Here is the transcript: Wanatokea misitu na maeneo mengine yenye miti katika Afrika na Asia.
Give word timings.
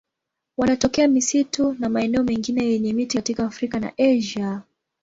Wanatokea 0.57 1.07
misitu 1.07 1.73
na 1.79 1.89
maeneo 1.89 2.23
mengine 2.23 2.65
yenye 2.65 2.93
miti 2.93 3.17
katika 3.17 3.43
Afrika 3.45 3.79
na 3.79 3.93
Asia. 3.97 4.61